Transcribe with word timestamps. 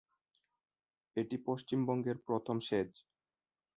এটি 1.17 1.35
পশ্চিমবঙ্গের 1.47 2.17
প্রথম 2.27 2.57
সেজ। 2.59 2.89